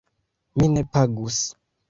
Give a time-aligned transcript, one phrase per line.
[0.55, 1.39] Mi ne pagus.